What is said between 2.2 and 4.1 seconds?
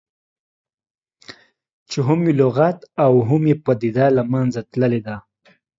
یې لغت او هم یې پدیده